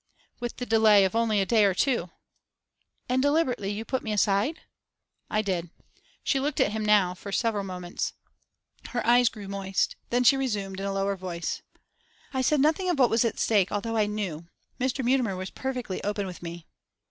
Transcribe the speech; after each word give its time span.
'With 0.39 0.57
the 0.57 0.65
delay 0.65 1.05
of 1.05 1.15
only 1.15 1.39
a 1.41 1.45
day 1.45 1.63
or 1.63 1.75
two.' 1.75 2.09
'And 3.07 3.21
deliberately 3.21 3.69
you 3.69 3.85
put 3.85 4.01
me 4.01 4.11
aside?' 4.11 4.61
'I 5.29 5.41
did.' 5.43 5.69
She 6.23 6.39
looked 6.39 6.59
at 6.59 6.71
him 6.71 6.83
now 6.83 7.13
for 7.13 7.31
several 7.31 7.63
moments. 7.65 8.13
Her 8.89 9.05
eyes 9.05 9.29
grew 9.29 9.47
moist. 9.47 9.95
Then 10.09 10.23
she 10.23 10.37
resumed, 10.37 10.79
in 10.79 10.87
a 10.87 10.91
lower 10.93 11.15
voice 11.15 11.61
'I 12.33 12.41
said 12.41 12.61
nothing 12.61 12.89
of 12.89 12.97
what 12.97 13.11
was 13.11 13.23
at 13.23 13.37
stake, 13.37 13.69
though 13.69 13.95
I 13.95 14.07
knew. 14.07 14.47
Mr. 14.79 15.05
Mutimer 15.05 15.35
was 15.35 15.51
perfectly 15.51 16.03
open 16.03 16.25
with 16.25 16.41
me. 16.41 16.65